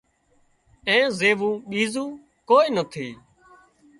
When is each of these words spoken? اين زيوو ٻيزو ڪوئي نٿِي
اين 0.89 1.05
زيوو 1.19 1.51
ٻيزو 1.69 2.05
ڪوئي 2.49 2.67
نٿِي 2.75 3.07